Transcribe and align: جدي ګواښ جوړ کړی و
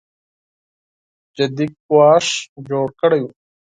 جدي 1.37 1.65
ګواښ 1.87 2.27
جوړ 2.67 2.87
کړی 3.01 3.21
و 3.23 3.27